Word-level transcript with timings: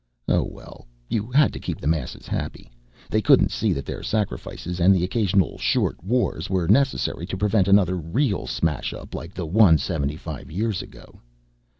Oh, 0.27 0.41
well. 0.41 0.87
You 1.09 1.29
had 1.29 1.53
to 1.53 1.59
keep 1.59 1.79
the 1.79 1.85
masses 1.85 2.25
happy. 2.27 2.71
They 3.11 3.21
couldn't 3.21 3.51
see 3.51 3.71
that 3.73 3.85
their 3.85 4.01
sacrifices 4.01 4.79
and 4.79 4.95
the 4.95 5.03
occasional 5.03 5.59
short 5.59 6.03
wars 6.03 6.49
were 6.49 6.67
necessary 6.67 7.27
to 7.27 7.37
prevent 7.37 7.67
another 7.67 7.97
real 7.97 8.47
smashup 8.47 9.13
like 9.13 9.35
the 9.35 9.45
one 9.45 9.77
seventy 9.77 10.17
five 10.17 10.49
years 10.51 10.81
ago. 10.81 11.21